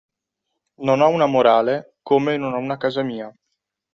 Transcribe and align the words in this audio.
Non 0.89 0.99
ho 0.99 1.09
una 1.17 1.27
morale, 1.27 1.97
come 2.01 2.35
non 2.37 2.53
ho 2.53 2.57
una 2.57 2.77
casa 2.77 3.03
mia. 3.03 3.31